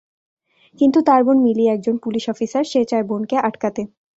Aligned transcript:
কিন্তু 0.79 0.99
তার 1.01 1.21
বোন 1.23 1.37
মিলি 1.45 1.65
একজন 1.67 1.95
পুলিশ 2.03 2.23
অফিসার, 2.29 2.63
সে 2.63 2.81
চায় 2.85 3.05
বোনকে 3.09 3.35
আটকাতে। 3.41 3.81